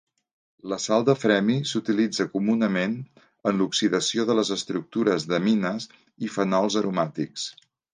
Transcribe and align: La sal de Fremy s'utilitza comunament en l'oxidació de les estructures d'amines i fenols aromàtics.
La 0.69 0.77
sal 0.85 1.03
de 1.09 1.13
Fremy 1.23 1.57
s'utilitza 1.73 2.27
comunament 2.31 2.97
en 3.53 3.61
l'oxidació 3.63 4.29
de 4.33 4.41
les 4.43 4.53
estructures 4.59 5.31
d'amines 5.35 5.91
i 6.29 6.37
fenols 6.41 6.85
aromàtics. 6.85 7.51